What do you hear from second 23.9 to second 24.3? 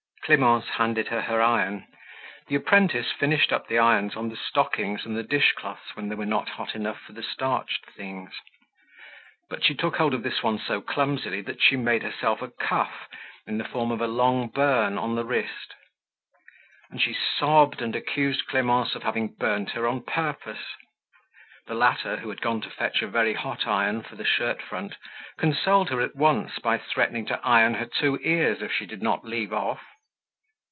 for the